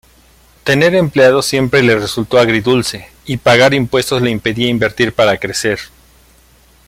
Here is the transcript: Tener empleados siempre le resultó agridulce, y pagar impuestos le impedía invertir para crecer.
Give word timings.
Tener 0.63 0.95
empleados 0.95 1.45
siempre 1.45 1.83
le 1.83 1.93
resultó 1.93 2.39
agridulce, 2.39 3.09
y 3.27 3.37
pagar 3.37 3.75
impuestos 3.75 4.23
le 4.23 4.31
impedía 4.31 4.67
invertir 4.67 5.13
para 5.13 5.37
crecer. 5.37 5.77